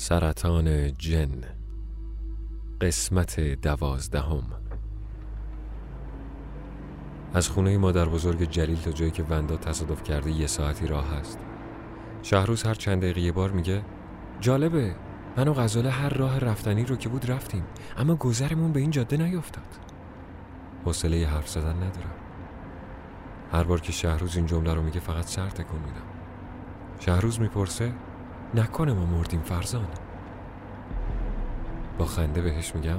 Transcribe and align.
سرطان 0.00 0.92
جن 0.92 1.30
قسمت 2.80 3.40
دوازدهم. 3.40 4.42
از 7.34 7.48
خونه 7.48 7.78
مادر 7.78 8.04
بزرگ 8.04 8.50
جلیل 8.50 8.80
تا 8.80 8.92
جایی 8.92 9.10
که 9.10 9.22
وندا 9.22 9.56
تصادف 9.56 10.02
کرده 10.02 10.30
یه 10.30 10.46
ساعتی 10.46 10.86
راه 10.86 11.06
هست 11.16 11.38
شهروز 12.22 12.62
هر 12.62 12.74
چند 12.74 13.02
دقیقه 13.02 13.20
یه 13.20 13.32
بار 13.32 13.50
میگه 13.50 13.82
جالبه 14.40 14.96
من 15.36 15.48
و 15.48 15.54
غزاله 15.54 15.90
هر 15.90 16.14
راه 16.14 16.38
رفتنی 16.38 16.84
رو 16.84 16.96
که 16.96 17.08
بود 17.08 17.30
رفتیم 17.30 17.64
اما 17.96 18.14
گذرمون 18.14 18.72
به 18.72 18.80
این 18.80 18.90
جاده 18.90 19.16
نیفتاد. 19.16 19.78
حوصله 20.84 21.26
حرف 21.26 21.48
زدن 21.48 21.76
ندارم. 21.76 22.14
هر 23.52 23.62
بار 23.62 23.80
که 23.80 23.92
شهروز 23.92 24.36
این 24.36 24.46
جمله 24.46 24.74
رو 24.74 24.82
میگه 24.82 25.00
فقط 25.00 25.26
سر 25.26 25.48
تکون 25.48 25.80
میدم. 25.80 26.06
شهروز 27.00 27.40
می‌پرسه 27.40 27.92
نکنه 28.54 28.92
ما 28.92 29.06
مردیم 29.06 29.40
فرزان 29.40 29.86
با 31.98 32.04
خنده 32.04 32.42
بهش 32.42 32.74
میگم. 32.74 32.98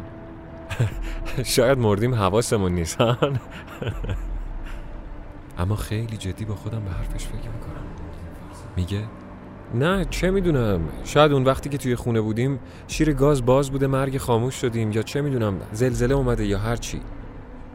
شاید 1.44 1.78
مردیم 1.78 2.16
حواسمون 2.16 2.72
نیست. 2.72 2.98
اما 5.58 5.76
خیلی 5.76 6.18
جدی 6.18 6.46
با 6.46 6.56
خودم 6.56 6.80
به 6.80 6.92
حرفش 6.92 7.26
فکر 7.26 7.36
می‌کنم. 7.36 7.84
میگه 8.76 9.04
نه 9.74 10.06
چه 10.06 10.32
می‌دونم. 10.32 10.82
شاید 11.04 11.32
اون 11.32 11.44
وقتی 11.44 11.70
که 11.70 11.78
توی 11.78 11.96
خونه 11.96 12.22
بودیم 12.22 12.60
شیر 12.88 13.14
گاز 13.14 13.46
باز 13.46 13.72
بوده 13.72 13.88
مرگ 13.88 14.18
خاموش 14.18 14.56
شدیم 14.56 14.92
یا 14.92 15.02
چه 15.02 15.22
می‌دونم 15.22 15.60
زلزله 15.72 16.16
اومده 16.16 16.46
یا 16.46 16.60
هر 16.60 16.76
چی. 16.76 17.02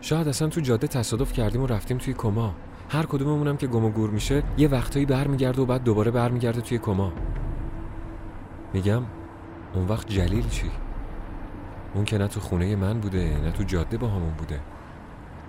شاید 0.00 0.28
اصلا 0.28 0.48
تو 0.48 0.60
جاده 0.60 0.86
تصادف 0.86 1.32
کردیم 1.32 1.62
و 1.62 1.66
رفتیم 1.66 1.98
توی 1.98 2.14
کما. 2.14 2.54
هر 2.88 3.06
کدوممونم 3.06 3.56
که 3.56 3.66
گم 3.66 3.84
و 3.84 3.90
گور 3.90 4.10
میشه 4.10 4.42
یه 4.56 4.68
وقتایی 4.68 5.06
برمیگرده 5.06 5.62
و 5.62 5.66
بعد 5.66 5.82
دوباره 5.82 6.10
برمیگرده 6.10 6.60
توی 6.60 6.78
کما. 6.78 7.12
میگم 8.74 9.02
اون 9.74 9.86
وقت 9.88 10.08
جلیل 10.08 10.48
چی؟ 10.48 10.70
اون 11.94 12.04
که 12.04 12.18
نه 12.18 12.28
تو 12.28 12.40
خونه 12.40 12.76
من 12.76 13.00
بوده 13.00 13.40
نه 13.44 13.50
تو 13.50 13.62
جاده 13.62 13.96
با 13.96 14.08
همون 14.08 14.30
بوده. 14.38 14.60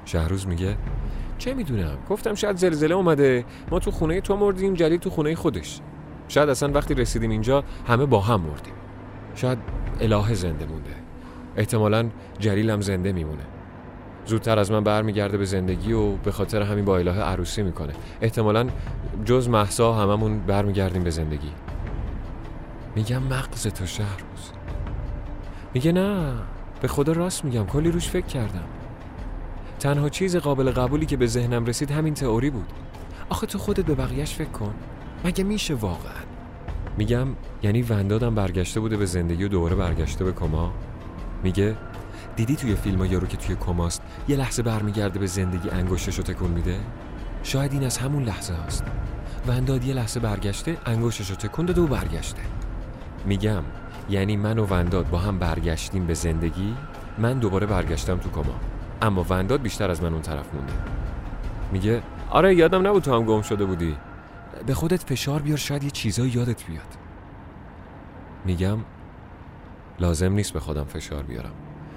شهروز 0.05 0.47
میگه 0.47 0.77
چه 1.37 1.53
می‌دونم؟ 1.53 1.97
گفتم 2.09 2.33
شاید 2.35 2.57
زلزله 2.57 2.95
اومده. 2.95 3.45
ما 3.71 3.79
تو 3.79 3.91
خونه 3.91 4.21
تو 4.21 4.37
مردیم 4.37 4.73
جلیل 4.73 4.99
تو 4.99 5.09
خونه 5.09 5.35
خودش. 5.35 5.79
شاید 6.27 6.49
اصلا 6.49 6.71
وقتی 6.71 6.93
رسیدیم 6.93 7.29
اینجا 7.29 7.63
همه 7.87 8.05
با 8.05 8.19
هم 8.19 8.41
مردیم. 8.41 8.73
شاید 9.35 9.57
الهه 10.01 10.33
زنده 10.33 10.65
مونده. 10.65 10.95
احتمالا 11.55 12.09
جلیل 12.39 12.69
هم 12.69 12.81
زنده 12.81 13.11
میمونه. 13.11 13.43
زودتر 14.25 14.59
از 14.59 14.71
من 14.71 14.83
برمیگرده 14.83 15.37
به 15.37 15.45
زندگی 15.45 15.93
و 15.93 16.11
به 16.11 16.31
خاطر 16.31 16.61
همین 16.61 16.85
با 16.85 16.97
الهه 16.97 17.21
عروسی 17.21 17.63
می‌کنه. 17.63 17.93
احتمالا 18.21 18.67
جز 19.25 19.49
محسا 19.49 19.93
هممون 19.93 20.39
برمیگردیم 20.39 21.03
به 21.03 21.09
زندگی. 21.09 21.51
میگم 22.95 23.23
مغز 23.23 23.67
تو 23.67 23.85
شهروز 23.85 24.51
میگه 25.73 25.91
نه 25.91 26.33
به 26.81 26.87
خدا 26.87 27.13
راست 27.13 27.45
میگم 27.45 27.65
کلی 27.65 27.91
روش 27.91 28.09
فکر 28.09 28.25
کردم. 28.25 28.63
تنها 29.79 30.09
چیز 30.09 30.35
قابل 30.35 30.71
قبولی 30.71 31.05
که 31.05 31.17
به 31.17 31.27
ذهنم 31.27 31.65
رسید 31.65 31.91
همین 31.91 32.13
تئوری 32.13 32.49
بود. 32.49 32.73
آخه 33.29 33.47
تو 33.47 33.57
خودت 33.57 33.85
به 33.85 33.95
بقیهش 33.95 34.33
فکر 34.33 34.49
کن. 34.49 34.73
مگه 35.25 35.43
میشه 35.43 35.73
واقعا؟ 35.73 36.23
میگم 36.97 37.27
یعنی 37.63 37.81
وندادم 37.81 38.35
برگشته 38.35 38.79
بوده 38.79 38.97
به 38.97 39.05
زندگی 39.05 39.43
و 39.43 39.47
دوباره 39.47 39.75
برگشته 39.75 40.23
به 40.23 40.31
کما. 40.31 40.73
میگه 41.43 41.75
دیدی 42.35 42.55
توی 42.55 42.75
فیلم 42.75 42.97
ها 42.97 43.05
یارو 43.05 43.27
که 43.27 43.37
توی 43.37 43.55
کماست 43.55 44.01
یه 44.27 44.35
لحظه 44.35 44.63
برمیگرده 44.63 45.19
به 45.19 45.27
زندگی 45.27 45.69
انگشتش 45.69 46.17
رو 46.17 46.23
تکون 46.23 46.51
میده؟ 46.51 46.79
شاید 47.43 47.73
این 47.73 47.83
از 47.83 47.97
همون 47.97 48.23
لحظه 48.23 48.53
هست 48.53 48.83
ونداد 49.47 49.83
یه 49.85 49.93
لحظه 49.93 50.19
برگشته 50.19 50.77
انگشتش 50.85 51.29
رو 51.29 51.35
تکون 51.35 51.65
داده 51.65 51.81
و 51.81 51.87
برگشته. 51.87 52.41
میگم 53.25 53.63
یعنی 54.09 54.37
من 54.37 54.59
و 54.59 54.65
ونداد 54.65 55.09
با 55.09 55.17
هم 55.17 55.39
برگشتیم 55.39 56.05
به 56.05 56.13
زندگی 56.13 56.75
من 57.17 57.39
دوباره 57.39 57.67
برگشتم 57.67 58.17
تو 58.17 58.29
کما. 58.29 58.55
اما 59.01 59.25
ونداد 59.29 59.61
بیشتر 59.61 59.91
از 59.91 60.03
من 60.03 60.13
اون 60.13 60.21
طرف 60.21 60.53
مونده. 60.53 60.73
میگه 61.71 62.01
آره 62.29 62.55
یادم 62.55 62.87
نبود 62.87 63.03
تو 63.03 63.13
هم 63.13 63.25
گم 63.25 63.41
شده 63.41 63.65
بودی. 63.65 63.95
به 64.65 64.73
خودت 64.73 65.03
فشار 65.03 65.41
بیار 65.41 65.57
شاید 65.57 65.83
یه 65.83 65.89
چیزایی 65.89 66.31
یادت 66.31 66.65
بیاد. 66.65 66.97
میگم 68.45 68.77
لازم 69.99 70.33
نیست 70.33 70.53
به 70.53 70.59
خودم 70.59 70.83
فشار 70.83 71.23
بیارم. 71.23 71.53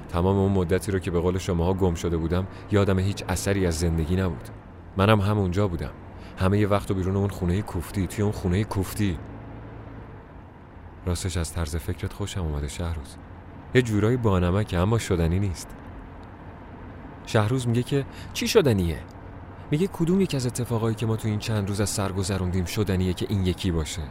تمام 0.08 0.36
اون 0.36 0.52
مدتی 0.52 0.92
رو 0.92 0.98
که 0.98 1.10
به 1.10 1.20
قول 1.20 1.38
شماها 1.38 1.74
گم 1.74 1.94
شده 1.94 2.16
بودم 2.16 2.46
یادم 2.70 2.98
هیچ 2.98 3.24
اثری 3.28 3.66
از 3.66 3.78
زندگی 3.78 4.16
نبود. 4.16 4.48
منم 4.96 5.20
همونجا 5.20 5.68
بودم. 5.68 5.90
همه 6.38 6.58
یه 6.58 6.68
وقت 6.68 6.90
و 6.90 6.94
بیرون 6.94 7.16
اون 7.16 7.28
خونه 7.28 7.62
کوفتی 7.62 8.06
توی 8.06 8.22
اون 8.22 8.32
خونه 8.32 8.64
کوفتی. 8.64 9.18
راستش 11.08 11.36
از 11.36 11.52
طرز 11.52 11.76
فکرت 11.76 12.12
خوشم 12.12 12.40
اومده 12.40 12.68
شهروز. 12.68 13.16
یه 13.74 13.82
جورایی 13.82 14.16
بانمکه 14.16 14.78
اما 14.78 14.98
شدنی 14.98 15.38
نیست. 15.38 15.68
شهروز 17.26 17.68
میگه 17.68 17.82
که 17.82 18.06
چی 18.32 18.48
شدنیه؟ 18.48 18.98
میگه 19.70 19.86
کدوم 19.86 20.20
یک 20.20 20.34
از 20.34 20.46
اتفاقایی 20.46 20.94
که 20.94 21.06
ما 21.06 21.16
تو 21.16 21.28
این 21.28 21.38
چند 21.38 21.68
روز 21.68 21.80
از 21.80 21.90
سر 21.90 22.12
گذروندیم 22.12 22.64
شدنیه 22.64 23.12
که 23.12 23.26
این 23.28 23.46
یکی 23.46 23.70
باشه؟ 23.70 24.02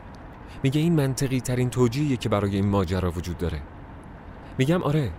میگه 0.64 0.82
این 0.82 0.96
منطقی 0.96 1.40
ترین 1.40 1.70
توجیهیه 1.70 2.18
که 2.18 2.30
برای 2.30 2.56
این 2.56 2.70
ماجرا 2.70 3.12
وجود 3.12 3.38
داره. 3.38 3.62
میگم 4.58 4.84
آره 4.84 5.12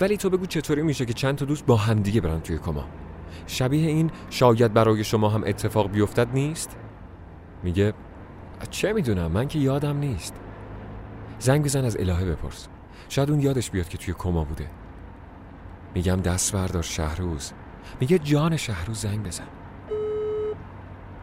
ولی 0.00 0.16
تو 0.16 0.30
بگو 0.30 0.46
چطوری 0.46 0.82
میشه 0.82 1.06
که 1.06 1.12
چند 1.12 1.36
تا 1.36 1.44
دوست 1.44 1.66
با 1.66 1.76
همدیگه 1.76 2.20
برن 2.20 2.40
توی 2.40 2.58
کما؟ 2.58 2.84
شبیه 3.46 3.88
این 3.88 4.10
شاید 4.30 4.72
برای 4.72 5.04
شما 5.04 5.28
هم 5.28 5.44
اتفاق 5.46 5.90
بیفتد 5.90 6.28
نیست؟ 6.34 6.76
میگه 7.62 7.92
چه 8.70 8.92
می‌دونم 8.92 9.32
من 9.32 9.48
که 9.48 9.58
یادم 9.58 9.96
نیست. 9.96 10.34
زنگ 11.40 11.64
بزن 11.64 11.84
از 11.84 11.96
الهه 12.00 12.24
بپرس. 12.24 12.68
شاید 13.08 13.30
اون 13.30 13.40
یادش 13.40 13.70
بیاد 13.70 13.88
که 13.88 13.98
توی 13.98 14.14
کما 14.18 14.44
بوده. 14.44 14.70
میگم 15.94 16.16
دست 16.16 16.52
بردار 16.52 16.82
شهروز. 16.82 17.52
میگه 18.00 18.18
جان 18.18 18.56
شهروز 18.56 19.00
زنگ 19.00 19.26
بزن. 19.26 19.46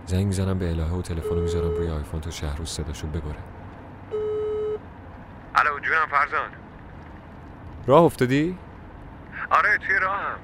زنگ 0.05 0.25
می‌زنم 0.25 0.59
به 0.59 0.69
الهه 0.69 0.94
و 0.94 1.01
تلفن 1.01 1.35
می‌ذارم 1.35 1.72
روی 1.72 1.89
آیفون 1.89 2.22
تا 2.22 2.29
شهروز 2.29 2.69
صداشو 2.69 3.07
ببره. 3.07 3.39
الو 5.55 5.79
جونم 5.79 6.07
فرزان 6.11 6.49
راه 7.88 8.03
افتادی؟ 8.03 8.57
آره 9.51 9.78
توی 9.78 9.99
راهم. 9.99 10.38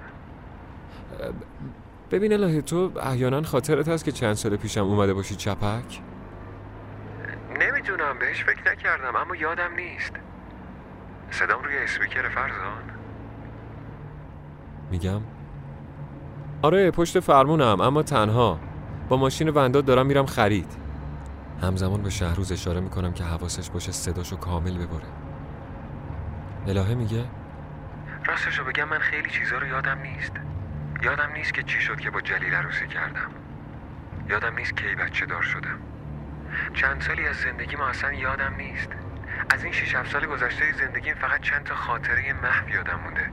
ببین 2.12 2.34
الهه 2.34 2.62
تو 2.62 2.92
احیانا 3.02 3.42
خاطرت 3.42 3.88
هست 3.88 4.06
که 4.06 4.12
چند 4.12 4.34
سال 4.34 4.56
پیشم 4.56 4.82
اومده 4.82 5.14
باشی 5.14 5.36
چپک؟ 5.36 6.02
نمی‌دونم 7.60 8.20
بهش 8.20 8.44
فکر 8.44 8.72
نکردم 8.72 9.16
اما 9.16 9.36
یادم 9.36 9.74
نیست. 9.76 10.14
صدام 11.32 11.64
روی 11.64 11.78
اسپیکر 11.78 12.30
فرزان. 12.30 12.84
میگم؟ 14.92 15.22
آره 16.62 16.92
پشت 16.92 17.20
فرمونم 17.20 17.82
اما 17.82 18.04
تنها. 18.04 18.60
با 19.10 19.18
ماشین 19.18 19.50
ونداد 19.50 19.86
دارم 19.86 20.06
میرم 20.06 20.26
خرید. 20.26 20.78
همزمان 21.62 22.02
به 22.02 22.10
شهروز 22.10 22.52
اشاره 22.52 22.80
می‌کنم 22.80 23.14
که 23.14 23.24
حواسش 23.24 23.70
باشه 23.70 23.92
صداشو 23.92 24.38
کامل 24.38 24.78
ببره. 24.78 25.08
الهه 26.68 26.94
میگه؟ 26.94 27.26
راستشو 28.26 28.64
بگم 28.64 28.90
من 28.90 29.00
خیلی 29.00 29.30
چیزا 29.30 29.58
رو 29.58 29.68
یادم 29.68 30.00
نیست. 30.00 30.32
یادم 31.02 31.32
نیست 31.34 31.54
که 31.54 31.64
چی 31.64 31.82
شد 31.82 32.00
که 32.00 32.10
با 32.10 32.22
جلیل 32.22 32.54
عروسی 32.54 32.88
کردم. 32.88 33.32
یادم 34.30 34.56
نیست 34.56 34.78
کی 34.78 34.96
بچه 34.96 35.26
دار 35.26 35.42
شدم. 35.42 35.80
چند 36.74 37.02
سالی 37.02 37.28
از 37.28 37.36
زندگی 37.36 37.76
ما 37.76 37.88
اصلا 37.88 38.14
یادم 38.14 38.54
نیست. 38.58 38.90
از 39.50 39.64
این 39.64 39.74
6 39.74 40.08
سال 40.12 40.26
گذشته 40.26 40.72
زندگیم 40.72 41.16
فقط 41.16 41.42
چند 41.42 41.64
تا 41.64 41.76
خاطره 41.76 42.34
محو 42.34 42.70
یادم 42.70 43.00
مونده. 43.04 43.30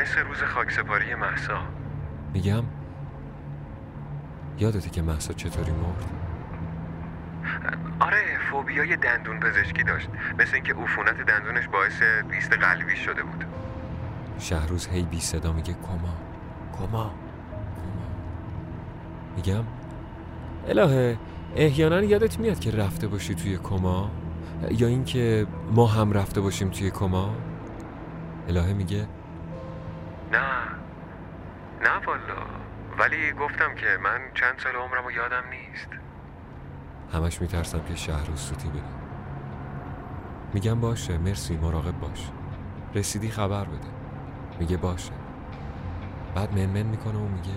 مثل 0.00 0.20
روز 0.20 0.42
خاکسپاری 0.42 1.14
محسا 1.14 1.58
میگم؟ 2.32 2.64
یادته 4.58 4.90
که 4.90 5.02
محسا 5.02 5.34
چطوری 5.34 5.72
مرد؟ 5.72 6.04
آره 8.00 8.38
فوبیای 8.50 8.96
دندون 8.96 9.40
پزشکی 9.40 9.82
داشت. 9.82 10.08
مثل 10.38 10.54
اینکه 10.54 10.74
عفونت 10.74 11.20
دندونش 11.20 11.68
باعث 11.68 12.02
بیست 12.30 12.52
قلبی 12.52 12.96
شده 12.96 13.22
بود. 13.22 13.44
شهروز 14.38 14.86
هی 14.86 15.02
بی 15.02 15.20
صدا 15.20 15.52
میگه 15.52 15.72
کما 15.72 16.14
کما 16.78 16.86
کما. 16.88 17.14
میگم؟ 19.36 19.64
الهه 20.68 21.18
احیانا 21.56 22.02
یادت 22.02 22.38
میاد 22.38 22.60
که 22.60 22.70
رفته 22.70 23.08
باشی 23.08 23.34
توی 23.34 23.56
کما؟ 23.58 24.10
یا 24.70 24.88
اینکه 24.88 25.46
ما 25.72 25.86
هم 25.86 26.12
رفته 26.12 26.40
باشیم 26.40 26.70
توی 26.70 26.90
کما؟ 26.90 27.34
الهه 28.48 28.72
میگه 28.72 29.06
نه. 30.32 30.38
نه 31.82 32.06
والا. 32.06 32.42
ولی 32.98 33.32
گفتم 33.32 33.74
که 33.74 33.86
من 34.04 34.18
چند 34.34 34.58
سال 34.58 34.72
عمرم 34.72 35.10
یادم 35.16 35.42
نیست. 35.50 35.88
همش 37.12 37.40
میترسم 37.40 37.80
که 37.88 37.94
شهر 37.94 38.26
سوتی 38.34 38.68
بده 38.68 38.80
میگم 40.54 40.80
باشه. 40.80 41.18
مرسی. 41.18 41.56
مراقب 41.56 42.00
باش. 42.00 42.30
رسیدی 42.94 43.30
خبر 43.30 43.64
بده. 43.64 43.88
میگه 44.60 44.76
باشه. 44.76 45.12
بعد 46.34 46.58
منمن 46.58 46.82
می‌کنه 46.82 47.18
و 47.18 47.28
میگه 47.28 47.54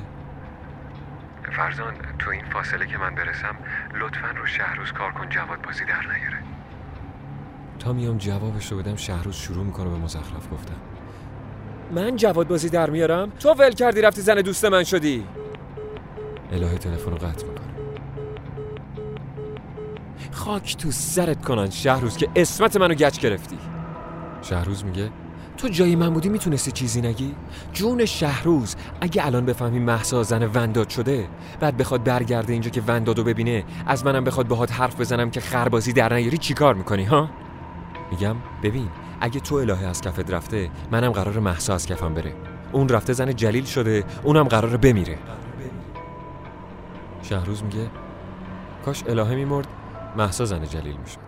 فرزان 1.51 1.93
تو 2.19 2.29
این 2.29 2.45
فاصله 2.45 2.87
که 2.87 2.97
من 2.97 3.15
برسم 3.15 3.55
لطفا 3.93 4.31
رو 4.37 4.45
شهروز 4.45 4.91
کار 4.91 5.11
کن 5.11 5.29
جواد 5.29 5.61
بازی 5.61 5.85
در 5.85 6.01
نیاره. 6.01 6.37
تا 7.79 7.93
میام 7.93 8.17
جوابش 8.17 8.71
رو 8.71 8.77
بدم 8.77 8.95
شهروز 8.95 9.35
شروع 9.35 9.65
می‌کنه 9.65 9.89
به 9.89 9.95
مزخرف 9.97 10.53
گفتم 10.53 10.75
من 11.91 12.15
جواد 12.15 12.47
بازی 12.47 12.69
در 12.69 12.89
میارم؟ 12.89 13.31
تو 13.39 13.53
ول 13.53 13.71
کردی 13.71 14.01
رفتی 14.01 14.21
زن 14.21 14.41
دوست 14.41 14.65
من 14.65 14.83
شدی؟ 14.83 15.25
الهه 16.51 16.77
تلفن 16.77 17.11
رو 17.11 17.17
قطع 17.17 17.47
می‌کنه. 17.47 17.67
خاک 20.31 20.77
تو 20.77 20.91
سرت 20.91 21.45
کنن 21.45 21.69
شهروز 21.69 22.17
که 22.17 22.29
اسمت 22.35 22.77
منو 22.77 22.93
گچ 22.93 23.19
گرفتی. 23.19 23.57
شهروز 24.41 24.85
میگه 24.85 25.09
تو 25.57 25.67
جای 25.67 25.95
من 25.95 26.13
بودی 26.13 26.29
می‌تونستی 26.29 26.71
چیزی 26.71 27.01
نگی؟ 27.01 27.35
جون 27.73 28.05
شهروز 28.05 28.75
اگه 29.01 29.25
الان 29.25 29.45
بفهمی 29.45 29.79
محسا 29.79 30.23
زن 30.23 30.43
ونداد 30.53 30.89
شده 30.89 31.27
بعد 31.59 31.77
بخواد 31.77 32.03
برگرده 32.03 32.53
اینجا 32.53 32.69
که 32.69 32.81
وندادو 32.87 33.23
ببینه 33.23 33.63
از 33.85 34.05
منم 34.05 34.23
بخواد 34.23 34.47
باهات 34.47 34.71
حرف 34.71 34.99
بزنم 34.99 35.31
که 35.31 35.41
خربازی 35.41 35.93
در 35.93 36.13
نیاری 36.13 36.37
چیکار 36.37 36.75
می‌کنی 36.75 37.03
ها؟ 37.03 37.29
میگم 38.11 38.35
ببین 38.63 38.89
اگه 39.21 39.39
تو 39.39 39.55
الهه 39.55 39.85
از 39.85 40.01
کفت 40.01 40.31
رفته 40.31 40.69
منم 40.91 41.11
قرار 41.11 41.39
محسا 41.39 41.73
از 41.73 41.85
کفم 41.85 42.13
بره 42.13 42.33
اون 42.71 42.89
رفته 42.89 43.13
زن 43.13 43.35
جلیل 43.35 43.65
شده 43.65 44.03
اونم 44.23 44.43
قرار 44.43 44.77
بمیره 44.77 45.17
شهروز 47.21 47.63
میگه 47.63 47.89
کاش 48.85 49.03
الهه 49.07 49.35
میمرد 49.35 49.67
محسا 50.17 50.45
زن 50.45 50.65
جلیل 50.65 50.97
می‌شد 50.97 51.27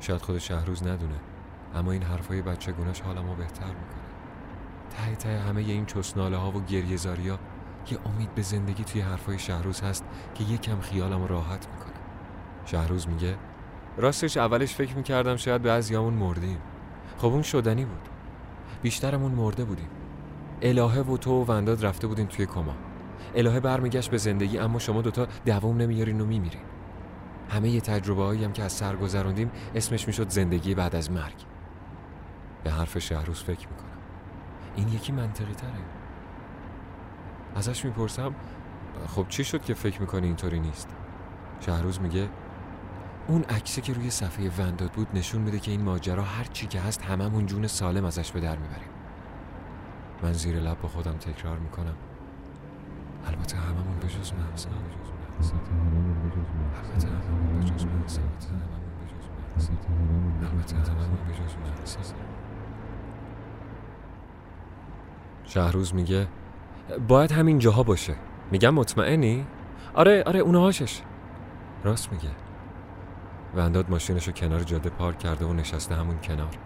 شاید 0.00 0.22
خود 0.22 0.38
شهروز 0.38 0.82
ندونه 0.82 1.33
اما 1.74 1.92
این 1.92 2.02
حرفای 2.02 2.42
گونش 2.72 3.00
حالمو 3.00 3.34
بهتر 3.34 3.66
می‌کنه. 3.66 4.04
ته 4.90 5.16
ته 5.16 5.38
همه 5.38 5.60
این 5.60 5.86
چسناله 5.86 6.36
ها 6.36 6.50
و 6.50 6.60
گریه 6.60 6.98
ها 7.06 7.38
یه 7.90 7.98
امید 8.06 8.34
به 8.34 8.42
زندگی 8.42 8.84
توی 8.84 9.00
حرفای 9.00 9.38
شهروز 9.38 9.80
هست 9.80 10.04
که 10.34 10.44
یکم 10.44 10.80
خیالمو 10.80 11.26
راحت 11.26 11.68
می‌کنه. 11.72 11.94
شهروز 12.64 13.08
میگه 13.08 13.36
راستش 13.96 14.36
اولش 14.36 14.74
فکر 14.74 14.96
می‌کردم 14.96 15.36
شاید 15.36 15.62
بعضیامون 15.62 16.14
مردیم. 16.14 16.58
خب 17.18 17.26
اون 17.26 17.42
شدنی 17.42 17.84
بود. 17.84 18.08
بیشترمون 18.82 19.32
مرده 19.32 19.64
بودیم. 19.64 19.88
الهه 20.62 21.00
و 21.00 21.16
تو 21.16 21.42
و 21.42 21.44
ونداد 21.44 21.86
رفته 21.86 22.06
بودین 22.06 22.26
توی 22.26 22.46
کما. 22.46 22.74
الهه 23.34 23.60
برمیگشت 23.60 24.10
به 24.10 24.18
زندگی 24.18 24.58
اما 24.58 24.78
شما 24.78 25.02
دوتا 25.02 25.26
دوام 25.46 25.76
نمیارین 25.76 26.20
و 26.20 26.26
میمیرین. 26.26 26.60
همه 27.50 27.70
یه 27.70 27.80
تجربه 27.80 28.38
هم 28.44 28.52
که 28.52 28.62
از 28.62 28.72
سر 28.72 28.96
گذروندیم 28.96 29.50
اسمش 29.74 30.06
می‌شد 30.06 30.28
زندگی 30.28 30.74
بعد 30.74 30.96
از 30.96 31.10
مرگ. 31.10 31.53
به 32.64 32.70
حرف 32.70 32.98
شهروز 32.98 33.42
فکر 33.42 33.68
می‌کنم. 33.68 33.88
این 34.76 34.88
یکی 34.88 35.12
منطقی 35.12 35.54
تره 35.54 35.70
ازش 37.56 37.84
می‌پرسم 37.84 38.34
خب 39.06 39.26
چی 39.28 39.44
شد 39.44 39.62
که 39.64 39.74
فکر 39.74 40.00
می‌کنی 40.00 40.26
اینطوری 40.26 40.60
نیست؟ 40.60 40.88
شهروز 41.60 42.00
میگه 42.00 42.28
اون 43.28 43.42
عکسی 43.42 43.80
که 43.80 43.92
روی 43.92 44.10
صفحه 44.10 44.50
ونداد 44.58 44.92
بود 44.92 45.08
نشون 45.14 45.42
میده 45.42 45.58
که 45.58 45.70
این 45.70 45.82
ماجرا 45.82 46.22
هر 46.22 46.44
چی 46.44 46.66
که 46.66 46.80
هست 46.80 47.02
هممون 47.02 47.46
جون 47.46 47.66
سالم 47.66 48.04
ازش 48.04 48.32
به 48.32 48.40
در 48.40 48.56
می‌بریم. 48.56 48.88
من 50.22 50.32
زیر 50.32 50.60
لب 50.60 50.80
با 50.80 50.88
خودم 50.88 51.16
تکرار 51.16 51.58
می‌کنم. 51.58 51.94
البته 53.26 53.56
هممون 53.56 53.98
به 54.00 54.08
جز 54.08 54.32
محسا 54.32 54.68
البته 54.70 55.54
هممون 55.56 56.22
به 56.22 57.66
جز 57.66 57.84
محسا 57.84 58.20
البته 60.42 60.76
هممون 60.76 61.26
به 61.26 61.34
جز 61.34 61.54
محسا 61.56 62.23
شهروز 65.54 65.94
میگه 65.94 66.28
باید 67.08 67.32
همین 67.32 67.58
جاها 67.58 67.82
باشه. 67.82 68.16
میگم 68.50 68.74
مطمئنی؟ 68.74 69.46
آره 69.94 70.22
آره 70.22 70.40
اونهاشش 70.40 71.00
راست 71.84 72.12
میگه. 72.12 72.30
ونداد 73.54 73.90
ماشینشو 73.90 74.32
کنار 74.32 74.60
جاده 74.62 74.90
پارک 74.90 75.18
کرده 75.18 75.44
و 75.44 75.52
نشسته 75.52 75.94
همون 75.94 76.18
کنار. 76.20 76.58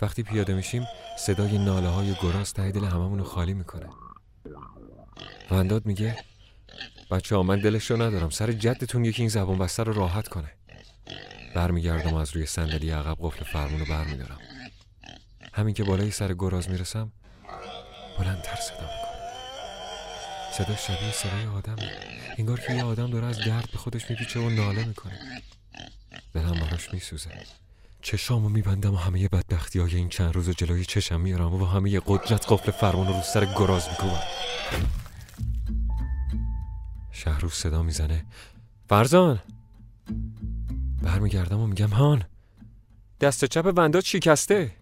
وقتی 0.00 0.22
پیاده 0.22 0.54
میشیم 0.54 0.82
صدای 1.18 1.58
ناله 1.58 1.88
های 1.88 2.14
گراز 2.22 2.54
ته 2.54 2.70
دل 2.70 2.84
هممونو 2.84 3.24
خالی 3.24 3.54
می‌کنه. 3.54 3.86
ونداد 5.50 5.86
میگه 5.86 6.16
بچه 7.10 7.36
ها 7.36 7.42
من 7.42 7.60
دلش 7.60 7.90
رو 7.90 8.02
ندارم. 8.02 8.30
سر 8.30 8.52
جدتون 8.52 9.04
یکی 9.04 9.22
این 9.22 9.28
زبان 9.28 9.58
بسته 9.58 9.82
رو 9.82 9.92
راحت 9.92 10.28
کنه. 10.28 10.52
برمیگردم 11.54 12.14
از 12.14 12.36
روی 12.36 12.46
صندلی 12.46 12.90
عقب 12.90 13.16
قفل 13.20 13.44
فرمون 13.44 13.80
رو 13.80 13.86
برمیدارم. 13.86 14.38
همین 15.52 15.74
که 15.74 15.84
بالای 15.84 16.10
سر 16.10 16.34
گراز 16.34 16.70
می‌رسم 16.70 17.12
بلندتر 18.18 18.56
صدا 18.56 18.80
می‌کنه. 18.80 19.18
صدا 20.52 20.76
شبیه 20.76 21.12
صدای 21.12 21.46
آدمه. 21.46 21.92
انگار 22.38 22.60
که 22.60 22.72
یه 22.72 22.84
آدم 22.84 23.10
داره 23.10 23.26
از 23.26 23.38
درد 23.38 23.68
به 23.72 23.78
خودش 23.78 24.10
میپیچه 24.10 24.40
و 24.40 24.50
ناله 24.50 24.84
می‌کنه. 24.84 25.42
دلم 26.34 26.60
براش 26.60 26.92
میسوزه. 26.92 27.30
چشامو 28.02 28.48
میبندم 28.48 28.94
و 28.94 28.96
همه 28.96 29.28
بدبختی 29.28 29.78
های 29.78 29.96
این 29.96 30.08
چند 30.08 30.34
روز 30.34 30.50
جلوی 30.50 30.84
چشم 30.84 31.20
میارم 31.20 31.54
و 31.54 31.66
همه 31.66 32.00
قدرت 32.06 32.52
قفل 32.52 32.72
فرمان 32.72 33.06
رو 33.06 33.22
سر 33.22 33.44
گراز 33.44 33.88
می‌کنم 33.88 34.22
شهروز 37.12 37.52
صدا 37.52 37.82
می‌زنه. 37.82 38.24
فرزان! 38.88 39.42
برمیگردم 41.02 41.60
و 41.60 41.66
میگم 41.66 41.88
هان 41.88 42.24
دست 43.20 43.44
چپ 43.44 43.72
وندات 43.76 44.04
شکسته 44.04 44.72